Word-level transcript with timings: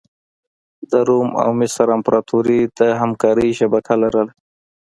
د 0.91 0.93
روم 1.07 1.29
او 1.43 1.49
مصر 1.59 1.87
امپراتوري 1.97 2.59
د 2.79 2.81
همکارۍ 3.01 3.49
شبکه 3.59 3.93
لرله. 4.01 4.33